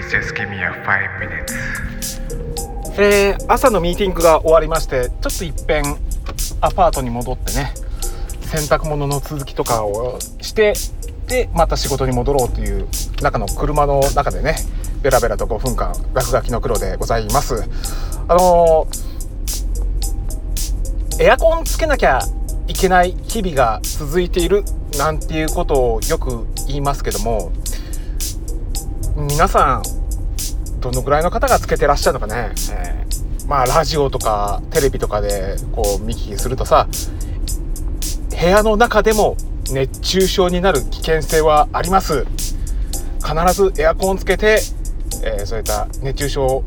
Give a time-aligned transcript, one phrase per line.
[0.00, 1.52] Please just give me a five minutes.
[2.98, 5.84] えー朝のミーティングが終わりましてちょっといっぺん
[6.62, 7.74] アパートに戻ってね
[8.40, 10.72] 洗濯物の続きとかをして
[11.26, 12.88] でまた仕事に戻ろうという
[13.20, 14.56] 中の車の中でね
[15.02, 17.62] ベラベラと5分間落書きの黒でございます
[18.26, 19.10] あのー
[21.22, 22.20] エアコンつけなきゃ
[22.68, 24.64] いけない日々が続いている
[24.96, 27.52] なんていうことをよく言いますけども
[29.16, 29.82] 皆さん
[30.80, 33.10] どのぐらいの方がつけてらっしゃるのかね、えー
[33.48, 36.86] まあラジオとかテレビとかでこう見聞きするとさ
[38.30, 39.36] 部屋の中でも
[39.72, 42.26] 熱中症になる危険性はあります。
[43.18, 44.60] 必ずエアコンつけて、
[45.24, 46.64] えーそういった熱中症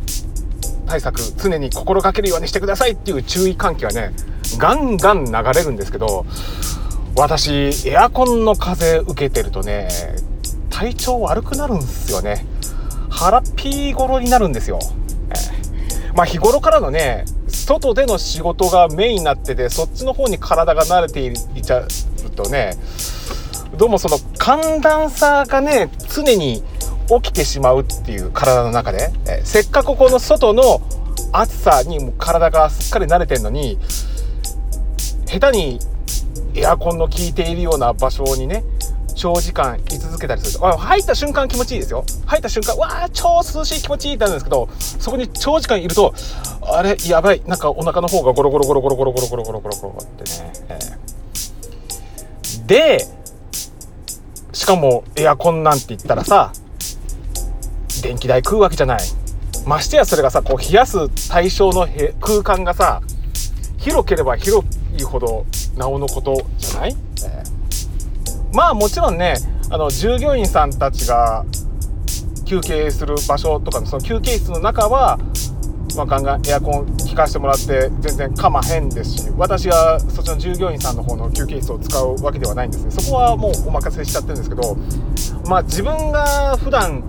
[0.86, 4.12] 対策常に心がけるようにしてくださいっていう注意喚起はね
[4.58, 6.26] ガンガン流れるんですけど
[7.16, 9.88] 私エアコンの風受けてるとね
[10.84, 12.46] 体調悪くなるんですよね。
[13.10, 14.80] 腹ピー頃になるんですよ、
[16.14, 21.88] まあ日頃からのね外での仕事がメインになっててそっちの方に体が慣れていっちゃう
[22.36, 22.74] とね
[23.78, 26.64] どうもその寒暖差がね常に
[27.22, 30.82] 起きてしまうっていう体の中で、えせっかくこの外の
[31.32, 33.78] 暑さにも体がすっかり慣れてるのに
[35.28, 35.80] 下手に
[36.56, 38.64] エアコンの効いているような場所にね
[39.24, 40.60] 長時間居続けたりする。
[40.60, 42.04] と入った瞬間気持ちいいですよ。
[42.26, 46.14] 入った瞬間わあ超涼しい気持ちいいってなるんですけどそこに長時間いると
[46.62, 47.42] あれやばい。
[47.46, 53.08] なんかお腹の方がゴロゴロゴロゴロゴロゴロゴロゴロゴロゴロってね、えーで
[54.52, 56.52] しかもエアコンなんて言ったらさ
[58.02, 59.02] 電気代食うわけじゃない
[59.66, 63.02] ましてやそれがさこう冷やす対象のへ空間がさ
[63.78, 64.66] 広ければ広
[64.98, 65.46] いほど
[65.78, 66.96] なおのことじゃない、
[67.26, 67.63] えー
[68.54, 69.36] まあもちろんね
[69.70, 71.44] あの従業員さんたちが
[72.46, 75.18] 休憩する場所とかのその休憩室の中は、
[75.96, 82.92] まあ、ガンガンエアコン効かしてもらって全然構へんですし私がそっちの従業員さんの方の休憩室を使うわけではないんですね。
[82.92, 84.78] そこはもうお任せしちゃってるんですけど
[85.48, 87.04] まあ自分が普段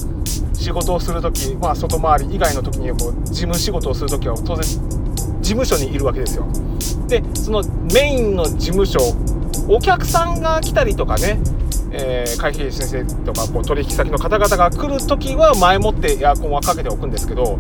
[0.54, 6.46] 仕事をする時、まあ、外回り以外の時にも事務仕事をする時は当然事務所にいるわけですよ。
[7.06, 8.98] でそのメインの事務所
[9.68, 11.38] お客さんが来たりとかね、
[11.90, 17.58] えー会計先生とかこう取引先の方々が来る時は前もってエアコンはかけておくんですけど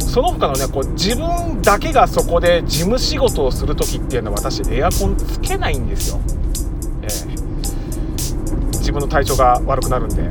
[0.00, 6.20] その他のねこう自分だけがそこで事務仕事をする時っていうのは私エアコンつけないんですよ、
[7.02, 7.38] えー
[8.88, 10.22] 自分の体調が悪くなるんで。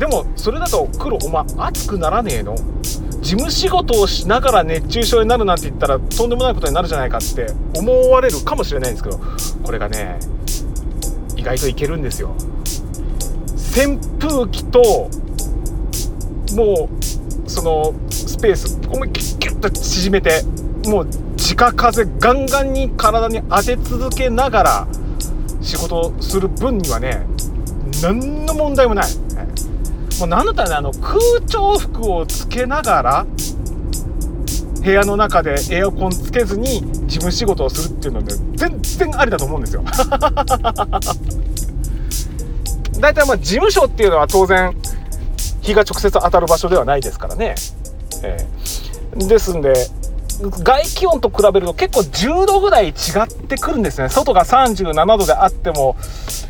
[0.00, 2.56] でもそれだと黒お前暑くならねえの？
[3.20, 9.20] 事務仕事をしながら熱中症になるなんて言ったらとんでもないことになるじゃないかって思われるかもしれないんですけど
[9.62, 10.18] これがね
[11.36, 12.34] 意外といけるんですよ
[13.76, 15.10] 扇風機と
[16.56, 16.88] も
[17.46, 20.42] うそのスペース思いっきりキュッと縮めて
[20.86, 24.88] もう直風ガンガンに体に当て続けながら
[25.60, 27.26] 仕事をする分にはね
[28.02, 29.06] 何の問題もない。
[30.20, 33.26] もうなんだったらねあの空調服をつけながら
[34.82, 39.82] 部屋の中でエアコンつけずに事務仕事をするっていうのはね全然ありだと思うんですよ。
[43.00, 44.76] 大体まあ事務所っていうのは当然
[45.62, 47.54] 日が直接当たる場所ではないですからね。
[48.22, 49.74] えーですんで
[50.62, 55.96] 外気温と比べると結構10度ぐらい違ってくるんですね外が37度であっても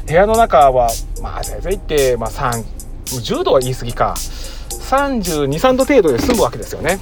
[0.06, 0.90] 部屋の中は
[1.22, 2.79] まあ全然言って、まあ、3
[3.16, 6.98] 10度は言い過ぎか323度程度で済むわけですよね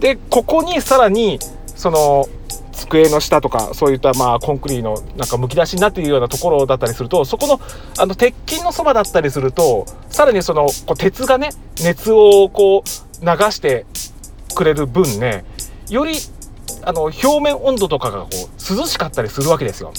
[0.00, 2.28] でここにさらにその
[2.72, 7.60] 机の下とかそういったまあコンクリのなんかむき出しになっているようなところだったりするとそこの
[7.98, 11.50] あの鉄筋のそばだったりするとさらにそのこう鉄がね
[11.82, 13.86] 熱をこう流して
[14.54, 15.44] くれる分ね
[15.88, 16.14] より
[16.82, 19.92] あの表面温度とかがこう涼しかったりするわけですよ。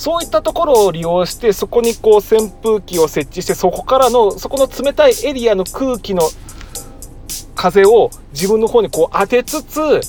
[0.00, 6.22] そういったところを利用してそこにこう扇風機を設置してそこからのそこの冷たいエリアの空気の
[7.54, 10.00] 風を自分の方にこう当てつつ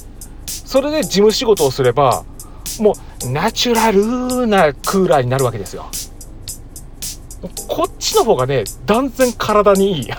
[0.45, 2.23] それで事務仕事をすれば
[2.79, 2.93] も
[3.25, 5.91] うナチュラルなクーラーになるわけですよ。
[7.67, 10.07] こっちの方がね断然体にいい。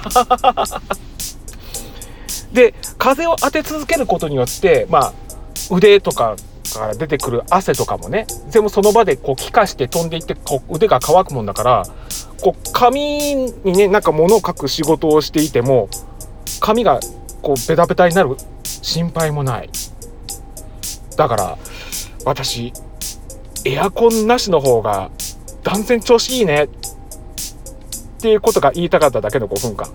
[2.53, 5.15] で風を当て続けることによってまあ
[5.71, 6.37] 腕とか
[6.81, 11.83] から出てくる汗とかもね全部その場でこう気化して飛んでいってこう腕が乾くもんだから
[12.41, 15.89] こう髪にねなんか物を書く仕事をしていても
[16.61, 17.01] 髪が
[17.43, 19.71] こうベタベタになる心配もない
[21.17, 21.59] だから
[22.25, 22.73] 私
[23.65, 25.11] エアコンなしの方が
[25.63, 26.69] 断然調子いいねっ
[28.21, 29.89] ていうことが言いたかっただけの5分間。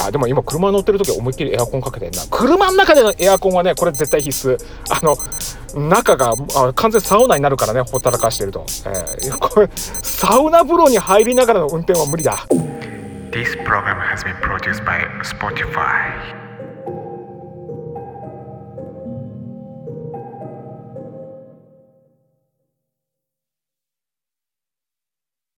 [0.00, 2.22] あでも今車乗ってる時思いっきりエアコンかけてんな。
[2.30, 4.58] 車の中でのエアコンはねこれ絶対必須。
[4.90, 5.16] あの
[5.88, 12.46] 中があ完全サウナになるからねほったらかしてると、えー、 これサウナ風呂に入りながらの運転は無理だ。
[13.32, 16.41] This program has been produced by Spotify.